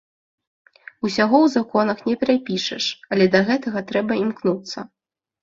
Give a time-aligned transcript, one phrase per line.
[1.05, 1.09] Усяго
[1.41, 4.77] ў законах не прапішаш, але да гэтага трэба імкнуцца.